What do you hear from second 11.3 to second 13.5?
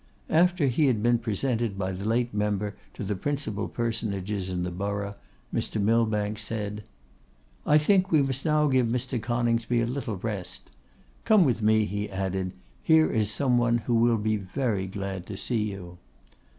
with me,' he added, 'here is